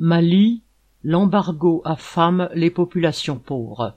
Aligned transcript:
Mali, 0.00 0.62
l'embargo 1.02 1.82
affame 1.84 2.50
les 2.54 2.70
populations 2.70 3.36
pauvres. 3.36 3.96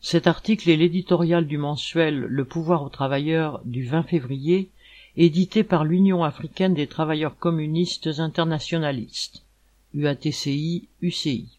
Cet 0.00 0.28
article 0.28 0.70
est 0.70 0.76
l'éditorial 0.76 1.44
du 1.44 1.58
mensuel 1.58 2.20
Le 2.20 2.44
pouvoir 2.44 2.84
aux 2.84 2.88
travailleurs 2.88 3.60
du 3.64 3.84
20 3.84 4.04
février, 4.04 4.70
édité 5.16 5.64
par 5.64 5.82
l'Union 5.82 6.22
africaine 6.22 6.72
des 6.72 6.86
travailleurs 6.86 7.36
communistes 7.36 8.10
internationalistes, 8.18 9.42
UATCI, 9.92 10.86
UCI. 11.00 11.58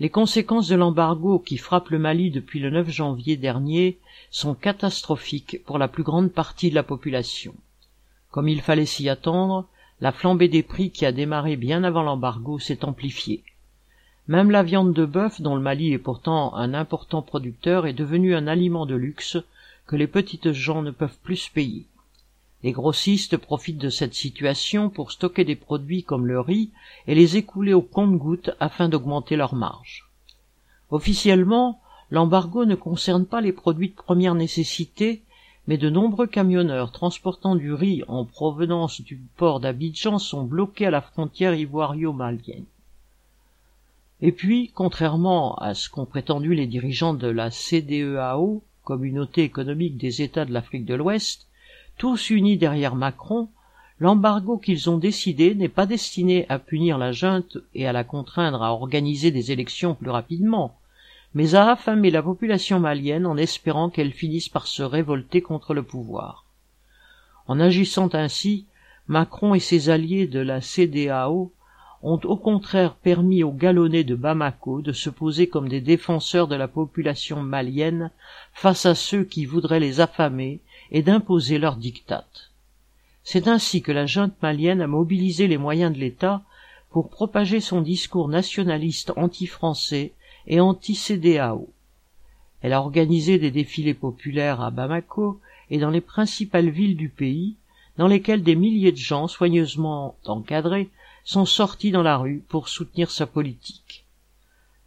Les 0.00 0.10
conséquences 0.10 0.66
de 0.66 0.74
l'embargo 0.74 1.38
qui 1.38 1.58
frappe 1.58 1.90
le 1.90 2.00
Mali 2.00 2.32
depuis 2.32 2.58
le 2.58 2.70
9 2.70 2.90
janvier 2.90 3.36
dernier 3.36 3.98
sont 4.32 4.54
catastrophiques 4.54 5.62
pour 5.64 5.78
la 5.78 5.86
plus 5.86 6.02
grande 6.02 6.32
partie 6.32 6.70
de 6.70 6.74
la 6.74 6.82
population. 6.82 7.54
Comme 8.32 8.48
il 8.48 8.60
fallait 8.60 8.84
s'y 8.84 9.08
attendre, 9.08 9.68
la 10.00 10.12
flambée 10.12 10.48
des 10.48 10.62
prix 10.62 10.90
qui 10.90 11.06
a 11.06 11.12
démarré 11.12 11.56
bien 11.56 11.84
avant 11.84 12.02
l'embargo 12.02 12.58
s'est 12.58 12.84
amplifiée. 12.84 13.42
Même 14.26 14.50
la 14.50 14.62
viande 14.62 14.94
de 14.94 15.04
bœuf, 15.04 15.40
dont 15.40 15.54
le 15.54 15.60
Mali 15.60 15.92
est 15.92 15.98
pourtant 15.98 16.54
un 16.54 16.72
important 16.72 17.22
producteur, 17.22 17.86
est 17.86 17.92
devenue 17.92 18.34
un 18.34 18.46
aliment 18.46 18.86
de 18.86 18.94
luxe 18.94 19.36
que 19.86 19.96
les 19.96 20.06
petites 20.06 20.52
gens 20.52 20.82
ne 20.82 20.90
peuvent 20.90 21.18
plus 21.22 21.48
payer. 21.48 21.86
Les 22.62 22.72
grossistes 22.72 23.36
profitent 23.36 23.78
de 23.78 23.90
cette 23.90 24.14
situation 24.14 24.88
pour 24.88 25.12
stocker 25.12 25.44
des 25.44 25.56
produits 25.56 26.02
comme 26.02 26.26
le 26.26 26.40
riz 26.40 26.70
et 27.06 27.14
les 27.14 27.36
écouler 27.36 27.74
au 27.74 27.82
compte-gouttes 27.82 28.52
afin 28.60 28.88
d'augmenter 28.88 29.36
leurs 29.36 29.54
marges. 29.54 30.08
Officiellement, 30.90 31.80
l'embargo 32.10 32.64
ne 32.64 32.74
concerne 32.74 33.26
pas 33.26 33.42
les 33.42 33.52
produits 33.52 33.90
de 33.90 33.94
première 33.94 34.34
nécessité 34.34 35.22
mais 35.66 35.78
de 35.78 35.88
nombreux 35.88 36.26
camionneurs 36.26 36.92
transportant 36.92 37.56
du 37.56 37.72
riz 37.72 38.02
en 38.08 38.24
provenance 38.24 39.00
du 39.00 39.20
port 39.36 39.60
d'Abidjan 39.60 40.18
sont 40.18 40.44
bloqués 40.44 40.86
à 40.86 40.90
la 40.90 41.00
frontière 41.00 41.54
ivoirio-malienne. 41.54 42.66
Et 44.20 44.32
puis, 44.32 44.70
contrairement 44.74 45.54
à 45.56 45.74
ce 45.74 45.88
qu'ont 45.88 46.06
prétendu 46.06 46.54
les 46.54 46.66
dirigeants 46.66 47.14
de 47.14 47.28
la 47.28 47.50
CDEAO, 47.50 48.62
Communauté 48.84 49.42
économique 49.42 49.96
des 49.96 50.20
États 50.20 50.44
de 50.44 50.52
l'Afrique 50.52 50.84
de 50.84 50.94
l'Ouest, 50.94 51.46
tous 51.96 52.28
unis 52.28 52.58
derrière 52.58 52.94
Macron, 52.94 53.48
l'embargo 53.98 54.58
qu'ils 54.58 54.90
ont 54.90 54.98
décidé 54.98 55.54
n'est 55.54 55.70
pas 55.70 55.86
destiné 55.86 56.44
à 56.50 56.58
punir 56.58 56.98
la 56.98 57.10
junte 57.10 57.56
et 57.74 57.86
à 57.86 57.92
la 57.92 58.04
contraindre 58.04 58.62
à 58.62 58.74
organiser 58.74 59.30
des 59.30 59.52
élections 59.52 59.94
plus 59.94 60.10
rapidement, 60.10 60.76
mais 61.34 61.54
à 61.54 61.72
affamer 61.72 62.10
la 62.10 62.22
population 62.22 62.78
malienne 62.78 63.26
en 63.26 63.36
espérant 63.36 63.90
qu'elle 63.90 64.12
finisse 64.12 64.48
par 64.48 64.66
se 64.66 64.82
révolter 64.82 65.42
contre 65.42 65.74
le 65.74 65.82
pouvoir. 65.82 66.44
En 67.46 67.60
agissant 67.60 68.08
ainsi, 68.14 68.66
Macron 69.08 69.54
et 69.54 69.60
ses 69.60 69.90
alliés 69.90 70.26
de 70.26 70.40
la 70.40 70.60
CDAO 70.60 71.52
ont 72.02 72.20
au 72.24 72.36
contraire 72.36 72.94
permis 72.94 73.42
aux 73.42 73.52
galonnés 73.52 74.04
de 74.04 74.14
Bamako 74.14 74.82
de 74.82 74.92
se 74.92 75.10
poser 75.10 75.48
comme 75.48 75.68
des 75.68 75.80
défenseurs 75.80 76.48
de 76.48 76.54
la 76.54 76.68
population 76.68 77.42
malienne 77.42 78.10
face 78.52 78.86
à 78.86 78.94
ceux 78.94 79.24
qui 79.24 79.46
voudraient 79.46 79.80
les 79.80 80.00
affamer 80.00 80.60
et 80.90 81.02
d'imposer 81.02 81.58
leurs 81.58 81.76
dictates. 81.76 82.50
C'est 83.24 83.48
ainsi 83.48 83.80
que 83.80 83.92
la 83.92 84.04
junte 84.06 84.40
malienne 84.42 84.82
a 84.82 84.86
mobilisé 84.86 85.48
les 85.48 85.56
moyens 85.56 85.94
de 85.94 85.98
l'État 85.98 86.42
pour 86.90 87.08
propager 87.08 87.60
son 87.60 87.80
discours 87.80 88.28
nationaliste 88.28 89.12
anti-français 89.16 90.12
et 90.46 90.60
anti-CDAO. 90.60 91.68
Elle 92.62 92.72
a 92.72 92.80
organisé 92.80 93.38
des 93.38 93.50
défilés 93.50 93.94
populaires 93.94 94.60
à 94.60 94.70
Bamako 94.70 95.40
et 95.70 95.78
dans 95.78 95.90
les 95.90 96.00
principales 96.00 96.70
villes 96.70 96.96
du 96.96 97.08
pays, 97.08 97.56
dans 97.98 98.08
lesquelles 98.08 98.42
des 98.42 98.56
milliers 98.56 98.92
de 98.92 98.96
gens 98.96 99.28
soigneusement 99.28 100.16
encadrés 100.26 100.88
sont 101.24 101.44
sortis 101.44 101.90
dans 101.90 102.02
la 102.02 102.16
rue 102.16 102.42
pour 102.48 102.68
soutenir 102.68 103.10
sa 103.10 103.26
politique. 103.26 104.04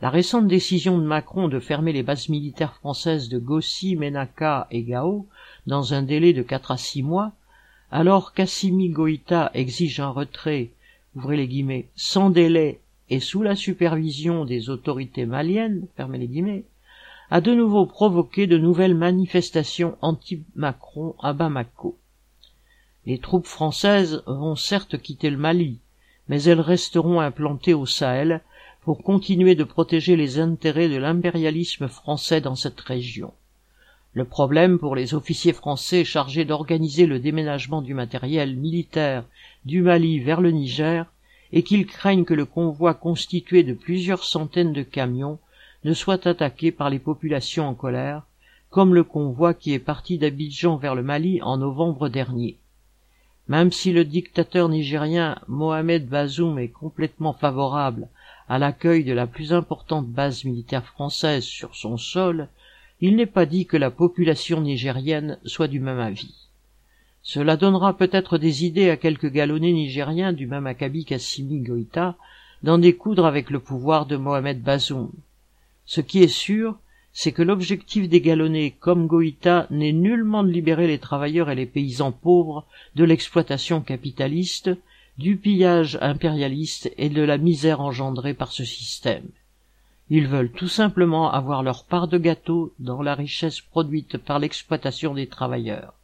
La 0.01 0.11
récente 0.11 0.47
décision 0.47 0.97
de 0.99 1.03
Macron 1.03 1.47
de 1.47 1.59
fermer 1.59 1.91
les 1.91 2.03
bases 2.03 2.29
militaires 2.29 2.75
françaises 2.75 3.29
de 3.29 3.39
Gossi, 3.39 3.95
Menaka 3.95 4.67
et 4.69 4.83
Gao 4.83 5.27
dans 5.65 5.95
un 5.95 6.03
délai 6.03 6.33
de 6.33 6.43
quatre 6.43 6.71
à 6.71 6.77
six 6.77 7.01
mois, 7.01 7.31
alors 7.91 8.33
qu'Assimi 8.33 8.89
Goïta 8.89 9.49
exige 9.53 9.99
un 9.99 10.09
retrait, 10.09 10.69
ouvrez 11.15 11.37
les 11.37 11.47
guillemets, 11.47 11.87
sans 11.95 12.29
délai 12.29 12.79
et 13.09 13.19
sous 13.19 13.41
la 13.41 13.55
supervision 13.55 14.45
des 14.45 14.69
autorités 14.69 15.25
maliennes, 15.25 15.87
fermez 15.95 16.17
les 16.17 16.27
guillemets, 16.27 16.65
a 17.29 17.41
de 17.41 17.53
nouveau 17.53 17.85
provoqué 17.85 18.47
de 18.47 18.57
nouvelles 18.57 18.95
manifestations 18.95 19.97
anti-Macron 20.01 21.15
à 21.21 21.33
Bamako. 21.33 21.97
Les 23.05 23.19
troupes 23.19 23.45
françaises 23.45 24.23
vont 24.27 24.55
certes 24.55 24.97
quitter 25.01 25.29
le 25.29 25.37
Mali, 25.37 25.79
mais 26.27 26.43
elles 26.43 26.61
resteront 26.61 27.19
implantées 27.19 27.73
au 27.73 27.85
Sahel 27.85 28.41
pour 28.81 29.03
continuer 29.03 29.55
de 29.55 29.63
protéger 29.63 30.15
les 30.15 30.39
intérêts 30.39 30.89
de 30.89 30.97
l'impérialisme 30.97 31.87
français 31.87 32.41
dans 32.41 32.55
cette 32.55 32.79
région. 32.79 33.33
Le 34.13 34.25
problème 34.25 34.79
pour 34.79 34.95
les 34.95 35.13
officiers 35.13 35.53
français 35.53 36.03
chargés 36.03 36.45
d'organiser 36.45 37.05
le 37.05 37.19
déménagement 37.19 37.81
du 37.81 37.93
matériel 37.93 38.55
militaire 38.55 39.25
du 39.65 39.81
Mali 39.81 40.19
vers 40.19 40.41
le 40.41 40.51
Niger 40.51 41.05
et 41.53 41.63
qu'ils 41.63 41.85
craignent 41.85 42.25
que 42.25 42.33
le 42.33 42.45
convoi 42.45 42.93
constitué 42.93 43.63
de 43.63 43.73
plusieurs 43.73 44.23
centaines 44.23 44.73
de 44.73 44.83
camions 44.83 45.39
ne 45.83 45.93
soit 45.93 46.27
attaqué 46.27 46.71
par 46.71 46.89
les 46.89 46.99
populations 46.99 47.67
en 47.67 47.73
colère, 47.73 48.23
comme 48.69 48.93
le 48.93 49.03
convoi 49.03 49.53
qui 49.53 49.73
est 49.73 49.79
parti 49.79 50.17
d'Abidjan 50.17 50.77
vers 50.77 50.95
le 50.95 51.03
Mali 51.03 51.41
en 51.41 51.57
novembre 51.57 52.09
dernier. 52.09 52.57
Même 53.47 53.71
si 53.71 53.93
le 53.93 54.03
dictateur 54.03 54.67
nigérien 54.67 55.39
Mohamed 55.47 56.07
Bazoum 56.07 56.59
est 56.59 56.67
complètement 56.67 57.33
favorable 57.33 58.09
à 58.49 58.59
l'accueil 58.59 59.03
de 59.03 59.13
la 59.13 59.27
plus 59.27 59.53
importante 59.53 60.07
base 60.07 60.43
militaire 60.43 60.85
française 60.85 61.43
sur 61.43 61.75
son 61.75 61.97
sol, 61.97 62.49
il 62.99 63.15
n'est 63.15 63.25
pas 63.25 63.45
dit 63.45 63.65
que 63.65 63.77
la 63.77 63.91
population 63.91 64.59
nigérienne 64.59 65.37
soit 65.45 65.67
du 65.67 65.79
même 65.79 65.99
avis. 65.99 66.46
Cela 67.29 67.57
donnera 67.57 67.97
peut-être 67.97 68.37
des 68.37 68.63
idées 68.63 68.89
à 68.89 68.95
quelques 68.95 69.29
galonnés 69.29 69.73
nigériens 69.73 70.31
du 70.31 70.47
même 70.47 70.65
acabit 70.65 71.03
qu'Assimi 71.03 71.59
Goïta 71.59 72.15
d'en 72.63 72.77
découdre 72.77 73.25
avec 73.25 73.49
le 73.49 73.59
pouvoir 73.59 74.05
de 74.05 74.15
Mohamed 74.15 74.61
Bazoum. 74.61 75.11
Ce 75.85 75.99
qui 75.99 76.23
est 76.23 76.29
sûr, 76.29 76.79
c'est 77.11 77.33
que 77.33 77.41
l'objectif 77.41 78.07
des 78.07 78.21
galonnés 78.21 78.71
comme 78.79 79.07
Goïta 79.07 79.67
n'est 79.71 79.91
nullement 79.91 80.41
de 80.41 80.51
libérer 80.51 80.87
les 80.87 80.99
travailleurs 80.99 81.49
et 81.49 81.55
les 81.55 81.65
paysans 81.65 82.13
pauvres 82.13 82.65
de 82.95 83.03
l'exploitation 83.03 83.81
capitaliste, 83.81 84.69
du 85.17 85.35
pillage 85.35 85.97
impérialiste 85.99 86.93
et 86.97 87.09
de 87.09 87.23
la 87.23 87.37
misère 87.37 87.81
engendrée 87.81 88.35
par 88.35 88.53
ce 88.53 88.63
système. 88.63 89.27
Ils 90.09 90.29
veulent 90.29 90.53
tout 90.53 90.69
simplement 90.69 91.29
avoir 91.29 91.61
leur 91.61 91.83
part 91.83 92.07
de 92.07 92.19
gâteau 92.19 92.73
dans 92.79 93.01
la 93.01 93.15
richesse 93.15 93.59
produite 93.59 94.17
par 94.17 94.39
l'exploitation 94.39 95.13
des 95.13 95.27
travailleurs. 95.27 95.96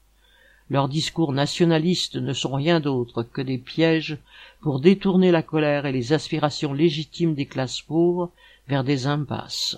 Leurs 0.73 0.89
discours 0.89 1.33
nationalistes 1.33 2.15
ne 2.15 2.33
sont 2.33 2.53
rien 2.53 2.79
d'autre 2.79 3.21
que 3.21 3.43
des 3.43 3.59
pièges 3.59 4.17
pour 4.59 4.79
détourner 4.79 5.29
la 5.29 5.43
colère 5.43 5.85
et 5.85 5.91
les 5.91 6.13
aspirations 6.13 6.73
légitimes 6.73 7.35
des 7.35 7.45
classes 7.45 7.83
pauvres 7.83 8.31
vers 8.67 8.83
des 8.83 9.05
impasses. 9.05 9.77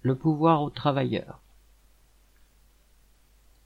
Le 0.00 0.14
pouvoir 0.14 0.62
aux 0.62 0.70
travailleurs. 0.70 1.38